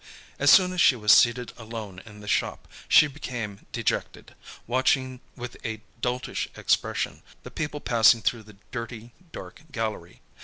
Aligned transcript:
As 0.39 0.49
soon 0.49 0.73
as 0.73 0.81
she 0.81 0.95
was 0.95 1.11
seated 1.11 1.53
alone 1.57 1.99
in 2.07 2.21
the 2.21 2.27
shop, 2.27 2.67
she 2.87 3.05
became 3.05 3.67
dejected, 3.71 4.33
watching 4.65 5.19
with 5.35 5.55
a 5.63 5.81
doltish 6.01 6.47
expression, 6.57 7.21
the 7.43 7.51
people 7.51 7.79
passing 7.79 8.23
through 8.23 8.41
the 8.41 8.57
dirty, 8.71 9.13
dark 9.31 9.61
gallery. 9.71 10.21